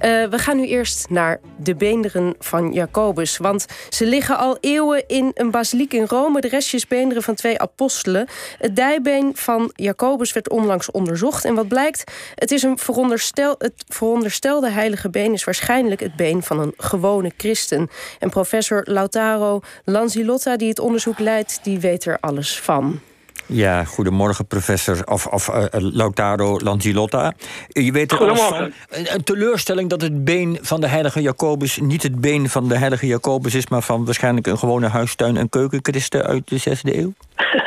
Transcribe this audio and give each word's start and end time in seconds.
we 0.00 0.38
gaan 0.38 0.56
nu 0.56 0.66
eerst 0.66 1.08
naar 1.08 1.40
de 1.56 1.74
beenderen 1.74 2.34
van 2.38 2.72
Jacobus. 2.72 3.36
Want 3.36 3.66
ze 3.88 4.06
liggen 4.06 4.38
al 4.38 4.58
eeuwen 4.60 5.04
in 5.06 5.30
een 5.34 5.50
basiliek 5.50 5.92
in 5.92 6.04
Rome. 6.04 6.40
De 6.40 6.48
restjesbeenderen 6.48 7.22
van 7.22 7.34
twee 7.34 7.58
apostelen. 7.58 8.28
Het 8.58 8.76
dijbeen 8.76 9.36
van 9.36 9.70
Jacobus 9.74 10.32
werd 10.32 10.50
onlangs 10.50 10.90
onderzocht. 10.90 11.44
En 11.44 11.54
wat 11.54 11.68
blijkt? 11.68 12.12
Het 12.34 12.50
is 12.50 12.62
een 12.62 12.78
veronderstel, 12.78 13.54
het 13.58 13.84
veronderstelde 13.88 14.70
heilige 14.70 15.10
been 15.10 15.32
is 15.32 15.44
waarschijnlijk 15.44 16.00
het 16.00 16.16
been 16.16 16.42
van 16.42 16.60
een 16.60 16.74
gewone 16.76 17.32
christen. 17.36 17.88
En 18.18 18.30
professor 18.30 18.82
Lautaro 18.84 19.60
Lanzilotta, 19.84 20.56
die 20.56 20.68
het 20.68 20.78
onderzoek 20.78 21.18
leidt, 21.18 21.58
die 21.62 21.78
weet 21.78 22.04
er 22.04 22.18
alles 22.20 22.60
van. 22.60 23.00
Ja, 23.46 23.84
goedemorgen 23.84 24.46
professor, 24.46 25.04
of, 25.04 25.26
of 25.26 25.48
uh, 25.48 25.64
Lautaro 25.70 26.58
Lanzilotta. 26.64 27.32
Je 27.68 27.92
weet 27.92 28.12
er 28.12 28.18
alles 28.18 28.40
van. 28.40 28.72
Een, 28.90 29.24
teleurstelling 29.24 29.90
dat 29.90 30.02
het 30.02 30.24
been 30.24 30.58
van 30.60 30.80
de 30.80 30.86
heilige 30.86 31.22
Jacobus... 31.22 31.78
niet 31.78 32.02
het 32.02 32.20
been 32.20 32.48
van 32.48 32.68
de 32.68 32.78
heilige 32.78 33.06
Jacobus 33.06 33.54
is... 33.54 33.68
maar 33.68 33.82
van 33.82 34.04
waarschijnlijk 34.04 34.46
een 34.46 34.58
gewone 34.58 34.88
huistuin- 34.88 35.36
en 35.36 35.48
keukenchristen 35.48 36.24
uit 36.24 36.48
de 36.48 36.76
6e 36.76 36.96
eeuw? 36.96 37.12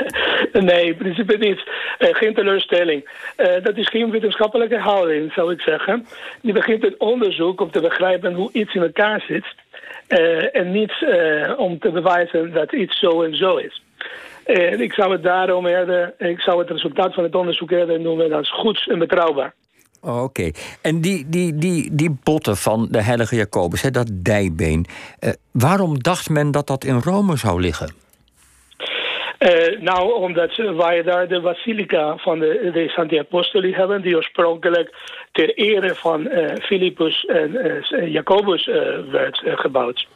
Nee, 0.52 0.86
in 0.86 0.98
principe 0.98 1.38
niet. 1.38 1.64
Uh, 2.00 2.10
geen 2.12 2.34
teleurstelling. 2.34 3.10
Uh, 3.38 3.64
dat 3.64 3.78
is 3.78 3.88
geen 3.88 4.12
wetenschappelijke 4.12 4.78
houding, 4.78 5.34
zou 5.34 5.52
ik 5.52 5.62
zeggen. 5.62 6.06
Die 6.42 6.54
begint 6.54 6.86
een 6.86 6.96
onderzoek 6.98 7.62
om 7.62 7.72
te 7.72 7.82
begrijpen 7.82 8.34
hoe 8.34 8.50
iets 8.54 8.74
in 8.74 8.82
elkaar 8.82 9.24
zit. 9.28 9.46
Uh, 10.08 10.56
en 10.56 10.72
niet 10.72 10.94
om 11.58 11.80
te 11.80 11.92
bewijzen 11.92 12.54
dat 12.54 12.74
iets 12.74 13.00
zo 13.00 13.24
en 13.24 13.36
zo 13.36 13.56
is. 13.56 13.82
En 14.54 14.82
ik 14.82 14.94
zou 14.94 15.12
het 15.12 15.24
daarom 15.24 15.66
eerder, 15.66 16.14
ik 16.18 16.40
zou 16.40 16.60
het 16.60 16.70
resultaat 16.70 17.14
van 17.14 17.24
het 17.24 17.36
onderzoek 17.36 17.72
eerder 17.72 18.00
noemen 18.00 18.34
als 18.34 18.52
goed 18.52 18.86
en 18.88 19.00
betrouwbaar. 19.00 19.54
Oh, 20.02 20.24
Oké. 20.24 20.52
En 20.82 21.02
die, 21.02 21.30
die, 21.30 21.56
die, 21.56 21.96
die 21.96 22.18
botten 22.24 22.58
van 22.58 22.88
de 22.92 23.02
heilige 23.02 23.36
Jacobus, 23.36 23.82
hè, 23.82 23.92
dat 23.92 24.10
dijbeen. 24.14 24.86
Uh, 25.20 25.30
waarom 25.52 26.04
dacht 26.04 26.30
men 26.30 26.52
dat 26.52 26.68
dat 26.68 26.84
in 26.84 27.00
Rome 27.04 27.38
zou 27.38 27.62
liggen? 27.62 27.94
Uh, 29.40 29.82
nou, 29.82 30.14
omdat 30.14 30.56
wij 30.56 31.04
daar 31.04 31.28
de 31.28 31.42
basilica 31.42 32.18
van 32.18 32.40
de, 32.40 32.70
de 32.74 32.90
Santi 32.90 33.20
Apostoli 33.20 33.74
hebben... 33.74 34.02
die 34.02 34.16
oorspronkelijk 34.16 34.96
ter 35.32 35.54
ere 35.54 35.96
van 35.96 36.22
uh, 36.22 36.56
Philippus 36.56 37.26
en 37.26 38.12
Jacobus 38.12 38.66
werd 39.12 39.42
gebouwd. 39.44 40.08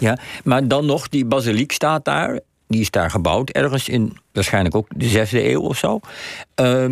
Ja, 0.00 0.18
maar 0.44 0.68
dan 0.68 0.86
nog, 0.86 1.08
die 1.08 1.26
basiliek 1.26 1.72
staat 1.72 2.04
daar 2.04 2.40
die 2.72 2.80
is 2.80 2.90
daar 2.90 3.10
gebouwd, 3.10 3.50
ergens 3.50 3.88
in 3.88 4.16
waarschijnlijk 4.32 4.74
ook 4.74 4.86
de 4.96 5.06
zesde 5.06 5.50
eeuw 5.50 5.60
of 5.60 5.76
zo. 5.76 6.00
Uh, 6.60 6.84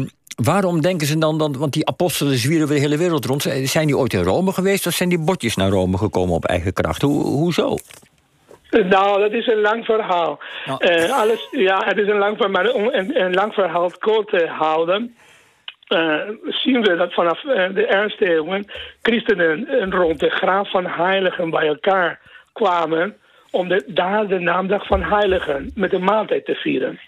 waarom 0.43 0.81
denken 0.81 1.07
ze 1.07 1.19
dan, 1.19 1.39
dan, 1.39 1.59
want 1.59 1.73
die 1.73 1.87
apostelen 1.87 2.37
zwieren 2.37 2.69
weer 2.69 2.77
de 2.77 2.83
hele 2.83 2.97
wereld 2.97 3.25
rond. 3.25 3.43
Zijn 3.63 3.87
die 3.87 3.97
ooit 3.97 4.13
in 4.13 4.23
Rome 4.23 4.53
geweest 4.53 4.87
of 4.87 4.93
zijn 4.93 5.09
die 5.09 5.19
botjes 5.19 5.57
naar 5.57 5.71
Rome 5.71 5.99
gekomen 5.99 6.35
op 6.35 6.45
eigen 6.45 6.73
kracht? 6.73 7.03
Hoe, 7.03 7.23
hoezo? 7.25 7.77
Nou, 8.71 9.21
dat 9.21 9.33
is 9.33 9.47
een 9.47 9.61
lang 9.61 9.85
verhaal. 9.85 10.39
Nou. 10.67 10.85
Uh, 10.85 11.21
alles, 11.21 11.49
ja, 11.51 11.85
het 11.85 11.99
is 11.99 12.09
een 12.09 12.19
lang 12.19 12.37
verhaal, 12.37 12.53
maar 12.53 12.73
om 12.73 12.87
een, 12.87 13.21
een 13.21 13.35
lang 13.35 13.55
verhaal 13.55 13.91
kort 13.99 14.29
te 14.29 14.47
houden... 14.47 15.15
Uh, 15.89 16.21
zien 16.47 16.83
we 16.83 16.97
dat 16.97 17.15
vanaf 17.15 17.41
de 17.41 17.87
eerste 17.95 18.31
eeuwen 18.31 18.71
christenen 19.03 19.91
rond 19.93 20.21
de 20.21 20.31
graaf 20.31 20.71
van 20.71 20.87
heiligen 20.87 21.51
bij 21.51 21.67
elkaar 21.67 22.21
kwamen 22.53 23.17
om 23.51 23.69
de, 23.69 23.85
daar 23.87 24.27
de 24.27 24.39
naamdag 24.39 24.87
van 24.87 25.03
heiligen 25.03 25.71
met 25.75 25.93
een 25.93 26.05
maaltijd 26.05 26.45
te 26.45 26.55
vieren. 26.55 27.01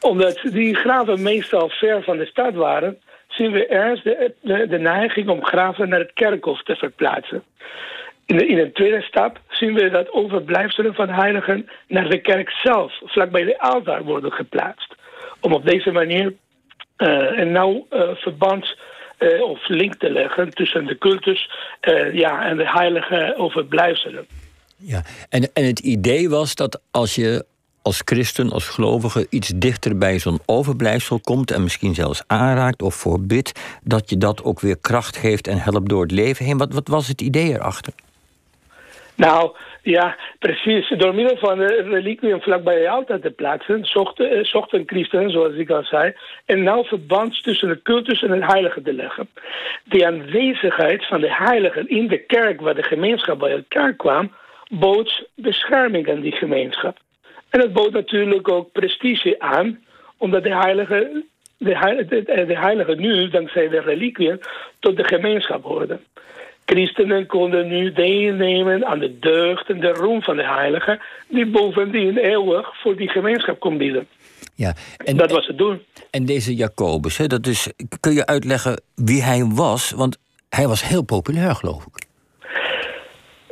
Omdat 0.00 0.40
die 0.42 0.74
graven 0.74 1.22
meestal 1.22 1.68
ver 1.68 2.02
van 2.02 2.16
de 2.16 2.26
stad 2.26 2.54
waren... 2.54 2.98
zien 3.28 3.52
we 3.52 3.66
eerst 3.66 4.04
de, 4.04 4.66
de, 4.68 4.78
neiging 4.78 5.28
om 5.28 5.44
graven 5.44 5.88
naar 5.88 5.98
het 5.98 6.12
kerkhof 6.12 6.62
te 6.62 6.76
verplaatsen. 6.76 7.42
In, 8.26 8.36
de, 8.36 8.46
in 8.46 8.58
een 8.58 8.72
tweede 8.72 9.02
stap 9.02 9.40
zien 9.48 9.74
we 9.74 9.90
dat 9.90 10.12
overblijfselen 10.12 10.94
van 10.94 11.08
heiligen... 11.08 11.68
naar 11.88 12.08
de 12.08 12.20
kerk 12.20 12.50
zelf, 12.50 13.00
vlakbij 13.04 13.44
de 13.44 13.58
altaar, 13.58 14.04
worden 14.04 14.32
geplaatst. 14.32 14.94
Om 15.40 15.52
op 15.52 15.66
deze 15.66 15.90
manier 15.90 16.34
uh, 16.98 17.38
een 17.38 17.52
nauw 17.52 17.86
uh, 17.90 18.08
verband... 18.14 18.76
Uh, 19.18 19.42
of 19.42 19.68
link 19.68 19.94
te 19.94 20.10
leggen 20.10 20.50
tussen 20.50 20.86
de 20.86 20.98
cultus 20.98 21.50
ja, 22.12 22.44
en 22.44 22.56
de 22.56 22.70
heilige 22.70 23.34
overblijfselen. 23.36 24.26
Ja, 24.84 25.02
en, 25.28 25.50
en 25.52 25.64
het 25.64 25.78
idee 25.78 26.28
was 26.28 26.54
dat 26.54 26.80
als 26.90 27.14
je 27.14 27.44
als 27.82 28.02
christen, 28.04 28.50
als 28.50 28.68
gelovige, 28.68 29.26
iets 29.30 29.48
dichter 29.48 29.98
bij 29.98 30.18
zo'n 30.18 30.40
overblijfsel 30.46 31.20
komt 31.20 31.50
en 31.50 31.62
misschien 31.62 31.94
zelfs 31.94 32.22
aanraakt 32.26 32.82
of 32.82 32.94
voorbidt, 32.94 33.78
dat 33.84 34.10
je 34.10 34.16
dat 34.16 34.44
ook 34.44 34.60
weer 34.60 34.78
kracht 34.80 35.16
geeft 35.16 35.46
en 35.46 35.58
helpt 35.58 35.88
door 35.88 36.02
het 36.02 36.10
leven 36.10 36.44
heen. 36.44 36.58
Wat, 36.58 36.72
wat 36.72 36.88
was 36.88 37.08
het 37.08 37.20
idee 37.20 37.52
erachter? 37.52 37.92
Nou, 39.14 39.56
ja, 39.82 40.16
precies. 40.38 40.88
Door 40.88 41.14
middel 41.14 41.36
van 41.36 41.58
de 41.58 41.82
reliquieën 41.90 42.40
vlakbij 42.40 42.80
je 42.80 42.88
altaar 42.88 43.20
te 43.20 43.30
plaatsen, 43.30 43.84
zochten, 43.84 44.30
eh, 44.30 44.44
zochten 44.44 44.82
christenen, 44.86 45.30
zoals 45.30 45.54
ik 45.54 45.70
al 45.70 45.82
zei, 45.82 46.14
een 46.46 46.62
nauw 46.62 46.84
verband 46.84 47.42
tussen 47.42 47.68
de 47.68 47.82
cultus 47.82 48.22
en 48.22 48.30
het 48.30 48.52
heilige 48.52 48.82
te 48.82 48.92
leggen. 48.92 49.28
De 49.84 50.06
aanwezigheid 50.06 51.06
van 51.06 51.20
de 51.20 51.34
heiligen 51.34 51.88
in 51.88 52.08
de 52.08 52.18
kerk 52.18 52.60
waar 52.60 52.74
de 52.74 52.82
gemeenschap 52.82 53.38
bij 53.38 53.52
elkaar 53.52 53.92
kwam, 53.92 54.32
bood 54.80 55.28
bescherming 55.34 56.10
aan 56.10 56.20
die 56.20 56.32
gemeenschap. 56.32 56.98
En 57.48 57.60
het 57.60 57.72
bood 57.72 57.92
natuurlijk 57.92 58.48
ook 58.48 58.72
prestige 58.72 59.36
aan, 59.38 59.84
omdat 60.16 60.42
de 60.42 60.54
heilige, 60.54 61.24
de 61.56 61.76
heilige, 61.76 62.22
de 62.46 62.58
heilige 62.58 62.94
nu, 62.94 63.28
dankzij 63.28 63.68
de 63.68 63.80
reliquieën, 63.80 64.40
tot 64.78 64.96
de 64.96 65.04
gemeenschap 65.04 65.62
hoorden. 65.62 66.00
Christenen 66.64 67.26
konden 67.26 67.68
nu 67.68 67.92
deelnemen 67.92 68.86
aan 68.86 68.98
de 68.98 69.18
deugd 69.18 69.68
en 69.68 69.80
de 69.80 69.92
roem 69.92 70.22
van 70.22 70.36
de 70.36 70.46
heilige, 70.46 71.00
die 71.28 71.46
bovendien 71.46 72.16
eeuwig 72.16 72.80
voor 72.80 72.96
die 72.96 73.08
gemeenschap 73.08 73.60
kon 73.60 73.78
bieden. 73.78 74.06
Ja, 74.54 74.74
en, 74.96 75.16
dat 75.16 75.30
was 75.30 75.46
het 75.46 75.58
doen. 75.58 75.82
En 76.10 76.24
deze 76.24 76.54
Jacobus, 76.54 77.16
hè, 77.16 77.26
dat 77.26 77.46
is, 77.46 77.68
kun 78.00 78.12
je 78.12 78.26
uitleggen 78.26 78.82
wie 78.94 79.22
hij 79.22 79.44
was? 79.44 79.90
Want 79.90 80.18
hij 80.48 80.68
was 80.68 80.88
heel 80.88 81.02
populair, 81.02 81.54
geloof 81.54 81.86
ik. 81.86 82.01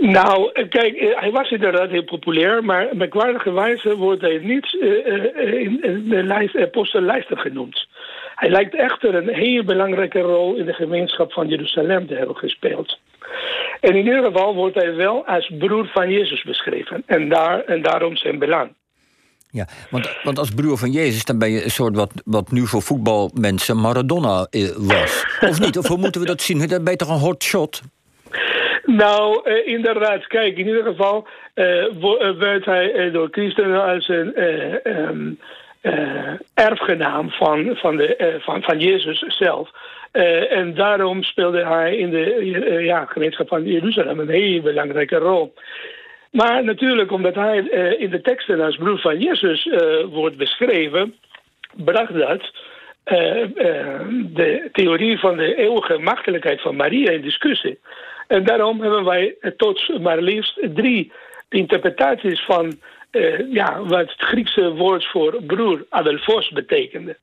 Nou, 0.01 0.53
kijk, 0.69 0.95
eh, 0.95 1.21
hij 1.21 1.31
was 1.31 1.51
inderdaad 1.51 1.91
heel 1.91 2.05
populair, 2.05 2.65
maar 2.65 2.89
merkwaardigerwijze 2.93 3.97
wordt 3.97 4.21
hij 4.21 4.39
niet 4.39 4.73
uh, 4.73 5.61
in 5.61 6.09
de 6.09 6.23
lijst, 6.23 6.57
apostellijsten 6.57 7.39
genoemd. 7.39 7.87
Hij 8.35 8.51
lijkt 8.51 8.75
echter 8.75 9.15
een 9.15 9.29
heel 9.29 9.65
belangrijke 9.65 10.21
rol 10.21 10.55
in 10.55 10.67
de 10.67 10.73
gemeenschap 10.73 11.33
van 11.33 11.49
Jeruzalem 11.49 12.07
te 12.07 12.15
hebben 12.15 12.37
gespeeld. 12.37 12.99
En 13.81 13.91
in 13.91 14.05
ieder 14.05 14.25
geval 14.25 14.55
wordt 14.55 14.75
hij 14.75 14.95
wel 14.95 15.27
als 15.27 15.51
broer 15.59 15.87
van 15.87 16.11
Jezus 16.11 16.43
beschreven. 16.43 17.03
En, 17.07 17.29
daar, 17.29 17.65
en 17.65 17.83
daarom 17.83 18.17
zijn 18.17 18.39
belang. 18.39 18.71
Ja, 19.51 19.69
want, 19.91 20.17
want 20.23 20.39
als 20.39 20.51
broer 20.51 20.79
van 20.79 20.91
Jezus, 20.91 21.25
dan 21.25 21.39
ben 21.39 21.51
je 21.51 21.65
een 21.65 21.71
soort 21.71 21.97
wat, 21.97 22.13
wat 22.25 22.51
nu 22.51 22.67
voor 22.67 22.83
voetbalmensen 22.83 23.77
Maradona 23.77 24.47
was. 24.77 25.25
Of 25.41 25.61
niet? 25.61 25.79
Of 25.79 25.87
hoe 25.87 25.99
moeten 25.99 26.21
we 26.21 26.27
dat 26.27 26.43
zien? 26.43 26.59
Dan 26.67 26.85
ben 26.85 26.93
je 26.93 26.99
toch 26.99 27.09
een 27.09 27.19
hot 27.19 27.43
shot? 27.43 27.83
Nou, 28.97 29.51
uh, 29.51 29.67
inderdaad. 29.67 30.27
Kijk, 30.27 30.59
in 30.59 30.67
ieder 30.67 30.83
geval 30.83 31.27
uh, 31.55 31.85
werd 32.39 32.65
hij 32.65 33.11
door 33.11 33.29
christenen 33.31 33.85
als 33.85 34.09
een 34.09 34.43
um, 34.85 35.39
erfgenaam 36.55 37.31
van, 37.31 37.77
van, 37.77 37.97
de, 37.97 38.39
van, 38.41 38.63
van 38.63 38.79
Jezus 38.79 39.25
zelf. 39.27 39.71
en 40.51 40.75
daarom 40.75 41.23
speelde 41.23 41.65
hij 41.65 41.97
in 41.97 42.11
de 42.11 42.81
ja, 42.83 43.05
gemeenschap 43.05 43.49
van 43.49 43.65
Jeruzalem 43.65 44.21
een 44.21 44.29
heel 44.29 44.61
belangrijke 44.61 45.17
rol. 45.17 45.55
Maar 46.31 46.65
natuurlijk, 46.65 47.13
omdat 47.13 47.35
hij 47.35 47.59
in 47.99 48.11
de 48.11 48.21
teksten 48.21 48.61
als 48.61 48.77
broer 48.77 48.99
van 48.99 49.19
Jezus 49.19 49.69
wordt 50.11 50.37
beschreven, 50.37 51.15
bracht 51.77 52.19
dat 52.19 52.51
de 53.11 54.69
theorie 54.73 55.19
van 55.19 55.37
de 55.37 55.55
eeuwige 55.55 55.99
machtelijkheid 55.99 56.61
van 56.61 56.77
Maria 56.77 57.11
in 57.11 57.23
discussie. 57.23 57.79
En 58.27 58.45
daarom 58.45 58.81
hebben 58.81 59.05
wij 59.05 59.35
tot 59.57 60.01
maar 60.01 60.21
liefst 60.21 60.59
drie 60.75 61.13
interpretaties 61.49 62.45
van 62.45 62.79
uh, 63.13 63.53
ja, 63.53 63.83
wat 63.83 63.99
het 63.99 64.15
Griekse 64.17 64.71
woord 64.71 65.07
voor 65.07 65.43
broer 65.47 65.87
adelfos 65.89 66.49
betekende. 66.49 67.17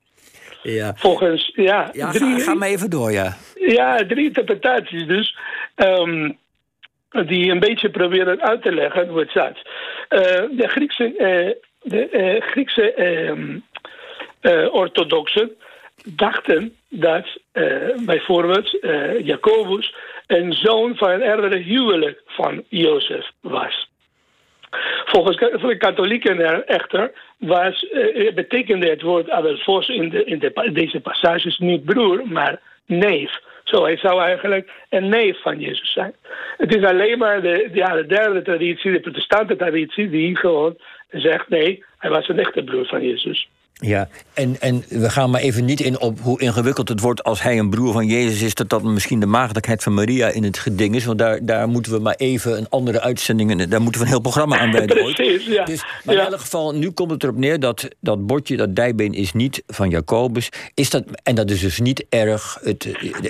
Ja. 0.61 0.93
Volgens, 0.95 1.51
ja, 1.55 1.89
ja 1.93 2.11
drie, 2.11 2.39
ga, 2.39 2.53
maar 2.53 2.67
even 2.67 2.89
door, 2.89 3.11
ja. 3.11 3.37
Ja, 3.55 3.97
drie 4.07 4.25
interpretaties 4.25 5.05
dus. 5.05 5.37
Um, 5.75 6.37
die 7.25 7.51
een 7.51 7.59
beetje 7.59 7.89
proberen 7.89 8.41
uit 8.41 8.61
te 8.61 8.71
leggen 8.71 9.07
hoe 9.07 9.19
het 9.19 9.31
zat. 9.31 9.55
Uh, 9.55 10.19
de 10.57 10.67
Griekse, 10.67 11.13
uh, 11.17 11.51
de, 11.81 12.37
Griekse 12.39 12.93
ehm, 12.93 13.59
orthodoxen 14.71 15.51
dachten 16.05 16.75
dat 16.89 17.25
bijvoorbeeld 18.05 18.77
Jacobus 19.23 19.95
een 20.27 20.53
zoon 20.53 20.95
van 20.95 21.09
een 21.09 21.21
eerdere 21.21 21.57
huwelijk 21.57 22.21
van 22.25 22.63
Jozef 22.69 23.31
was. 23.41 23.87
Volgens 25.05 25.37
de 25.37 25.77
katholieken 25.77 26.67
echter 26.67 27.11
was, 27.37 27.89
eh, 27.89 28.33
betekende 28.33 28.89
het 28.89 29.01
woord 29.01 29.29
Adelfos 29.29 29.87
in, 29.89 30.25
in 30.25 30.39
de, 30.39 30.69
deze 30.73 30.99
passages 30.99 31.57
niet 31.57 31.85
broer, 31.85 32.21
maar 32.25 32.59
neef. 32.85 33.39
Zo, 33.63 33.83
hij 33.83 33.97
zou 33.97 34.21
eigenlijk 34.21 34.71
een 34.89 35.09
neef 35.09 35.41
van 35.41 35.59
Jezus 35.59 35.91
zijn. 35.91 36.13
Het 36.57 36.75
is 36.75 36.83
alleen 36.83 37.17
maar 37.17 37.41
de, 37.41 37.69
ja, 37.73 37.95
de 37.95 38.05
derde 38.05 38.41
traditie, 38.41 38.91
de 38.91 38.99
protestante 38.99 39.55
traditie, 39.55 40.09
die 40.09 40.37
gewoon 40.37 40.77
zegt: 41.09 41.49
nee, 41.49 41.83
hij 41.97 42.09
was 42.09 42.27
een 42.27 42.39
echte 42.39 42.63
broer 42.63 42.85
van 42.85 43.03
Jezus. 43.03 43.47
Ja, 43.79 44.07
en, 44.33 44.55
en 44.59 44.83
we 44.89 45.09
gaan 45.09 45.29
maar 45.29 45.41
even 45.41 45.65
niet 45.65 45.79
in 45.79 45.99
op 45.99 46.19
hoe 46.19 46.41
ingewikkeld 46.41 46.89
het 46.89 47.01
wordt 47.01 47.23
als 47.23 47.41
hij 47.41 47.57
een 47.57 47.69
broer 47.69 47.93
van 47.93 48.05
Jezus 48.05 48.41
is, 48.41 48.55
dat 48.55 48.69
dat 48.69 48.83
misschien 48.83 49.19
de 49.19 49.25
maagdelijkheid 49.25 49.83
van 49.83 49.93
Maria 49.93 50.27
in 50.27 50.43
het 50.43 50.57
geding 50.57 50.95
is. 50.95 51.05
Want 51.05 51.19
daar, 51.19 51.45
daar 51.45 51.67
moeten 51.67 51.91
we 51.91 51.99
maar 51.99 52.15
even 52.17 52.57
een 52.57 52.69
andere 52.69 53.01
uitzending, 53.01 53.65
daar 53.65 53.81
moeten 53.81 54.01
we 54.01 54.07
een 54.07 54.13
heel 54.13 54.21
programma 54.21 54.57
aan 54.57 54.71
wijden. 54.77 55.13
Precies, 55.13 55.45
ja. 55.45 55.63
Dus, 55.63 55.85
maar 56.03 56.15
in 56.15 56.21
elk 56.21 56.39
geval, 56.39 56.75
nu 56.75 56.91
komt 56.91 57.11
het 57.11 57.23
erop 57.23 57.35
neer 57.35 57.59
dat 57.59 57.87
dat 57.99 58.25
bordje, 58.25 58.57
dat 58.57 58.75
dijbeen 58.75 59.13
is 59.13 59.33
niet 59.33 59.63
van 59.67 59.89
Jacobus. 59.89 60.49
Is 60.73 60.89
dat, 60.89 61.03
en 61.23 61.35
dat 61.35 61.49
is 61.49 61.61
dus 61.61 61.79
niet 61.79 62.05
erg, 62.09 62.57
het, 62.63 62.83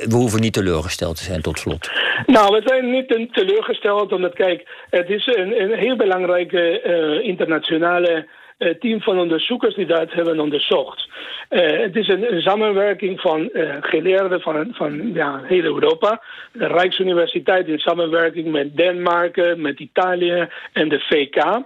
we 0.08 0.16
hoeven 0.16 0.42
niet 0.42 0.54
teleurgesteld 0.54 1.16
te 1.18 1.24
zijn 1.24 1.42
tot 1.42 1.60
slot. 1.60 1.90
Nou, 2.26 2.56
we 2.56 2.62
zijn 2.66 2.92
niet 2.92 3.34
teleurgesteld, 3.34 4.12
omdat 4.12 4.34
kijk, 4.34 4.68
het 4.90 5.10
is 5.10 5.26
een, 5.26 5.62
een 5.62 5.78
heel 5.78 5.96
belangrijke 5.96 6.82
uh, 6.86 7.28
internationale 7.28 7.67
uh, 7.70 8.70
team 8.80 9.02
van 9.02 9.20
onderzoekers 9.20 9.76
die 9.76 9.86
dat 9.86 10.12
hebben 10.12 10.40
onderzocht. 10.40 11.10
Uh, 11.50 11.80
het 11.80 11.96
is 11.96 12.08
een, 12.08 12.42
samenwerking 12.42 13.22
van 13.22 13.50
uh, 13.54 13.76
geleerden 13.80 14.42
van, 14.42 14.68
van 14.72 15.14
ja, 15.14 15.42
heel 15.44 15.64
Europa. 15.64 16.22
De 16.52 16.68
Rijksuniversiteit 16.68 17.68
in 17.68 17.80
samenwerking 17.80 18.52
met 18.52 18.78
Denemarken, 18.78 19.62
met 19.62 19.80
Italië 19.80 20.48
en 20.74 20.90
de 20.90 21.00
VK. 21.00 21.66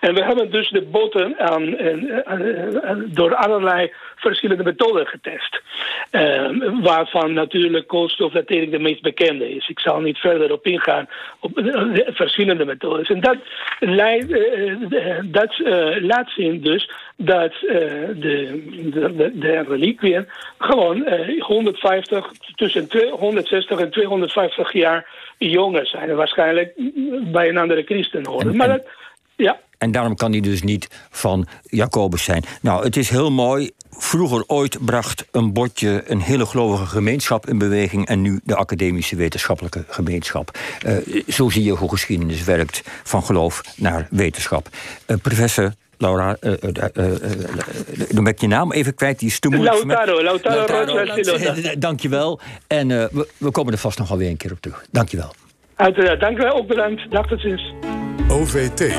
En 0.00 0.14
we 0.14 0.24
hebben 0.24 0.50
dus 0.50 0.70
de 0.70 0.82
botten 0.82 1.38
aan, 1.38 1.78
aan, 2.24 2.24
aan, 2.82 3.04
door 3.08 3.34
allerlei 3.34 3.92
verschillende 4.16 4.62
methoden 4.62 5.06
getest. 5.06 5.62
Uh, 6.10 6.50
waarvan 6.82 7.32
natuurlijk 7.32 7.86
koolstofdatering 7.86 8.70
de 8.70 8.78
meest 8.78 9.02
bekende 9.02 9.54
is. 9.54 9.68
Ik 9.68 9.80
zal 9.80 10.00
niet 10.00 10.18
verder 10.18 10.52
op 10.52 10.66
ingaan 10.66 11.08
op 11.40 11.54
de 11.54 12.10
verschillende 12.14 12.64
methodes. 12.64 13.08
En 13.08 13.20
dat, 13.20 13.36
leidt, 13.80 14.30
uh, 14.30 15.18
dat 15.24 15.58
laat 16.00 16.30
zien 16.30 16.60
dus 16.60 16.90
dat 17.16 17.52
de, 17.60 18.62
de, 18.92 19.30
de 19.34 19.64
reliquieën 19.68 20.28
gewoon 20.58 21.06
150, 21.38 22.30
tussen 22.54 22.88
160 23.10 23.78
en 23.78 23.90
250 23.90 24.72
jaar 24.72 25.06
jonger 25.38 25.86
zijn. 25.86 26.08
En 26.08 26.16
waarschijnlijk 26.16 26.72
bij 27.32 27.48
een 27.48 27.58
andere 27.58 27.82
christen 27.82 28.26
horen. 28.26 28.56
Maar 28.56 28.68
dat, 28.68 28.88
ja. 29.36 29.64
En 29.78 29.92
daarom 29.92 30.14
kan 30.14 30.30
hij 30.32 30.40
dus 30.40 30.62
niet 30.62 30.88
van 31.10 31.46
Jacobus 31.62 32.24
zijn. 32.24 32.44
Nou, 32.60 32.84
het 32.84 32.96
is 32.96 33.08
heel 33.08 33.30
mooi. 33.30 33.70
Vroeger 33.90 34.44
ooit 34.46 34.84
bracht 34.84 35.26
een 35.30 35.52
bordje 35.52 36.02
een 36.06 36.20
hele 36.20 36.46
gelovige 36.46 36.86
gemeenschap 36.86 37.48
in 37.48 37.58
beweging... 37.58 38.06
en 38.06 38.22
nu 38.22 38.40
de 38.44 38.56
academische 38.56 39.16
wetenschappelijke 39.16 39.84
gemeenschap. 39.88 40.58
Uh, 40.86 41.22
zo 41.28 41.48
zie 41.48 41.64
je 41.64 41.72
hoe 41.72 41.90
geschiedenis 41.90 42.44
werkt 42.44 42.82
van 43.02 43.22
geloof 43.24 43.60
naar 43.76 44.08
wetenschap. 44.10 44.68
Uh, 45.06 45.16
professor 45.22 45.72
Laura, 45.98 46.36
uh, 46.40 46.52
uh, 46.52 46.70
uh, 46.94 47.14
dan 48.08 48.24
ben 48.24 48.32
ik 48.32 48.40
je 48.40 48.46
naam 48.46 48.72
even 48.72 48.94
kwijt. 48.94 49.18
Die 49.18 49.28
is 49.28 49.40
te 49.40 49.48
moeilijk 49.48 49.84
Lautaro, 49.84 50.22
Lautaro, 50.22 50.94
Lautaro 50.94 51.72
Dankjewel. 51.78 52.40
En 52.66 52.88
we, 52.88 53.28
we, 53.36 53.50
komen 53.50 53.72
er 53.72 53.78
vast 53.78 53.98
nog 53.98 54.08
wel 54.08 54.18
weer 54.18 54.30
een 54.30 54.36
keer 54.36 54.52
op 54.52 54.60
terug. 54.60 54.84
Dankjewel. 54.90 55.32
Uiteraard, 55.74 56.20
dank 56.20 56.38
u 56.38 56.40
wel. 56.40 56.52
Ook 56.52 56.66
bedankt. 56.66 57.10
Dag 57.10 57.26
tot 57.26 57.40
ziens. 57.40 57.72
OVT 58.28 58.94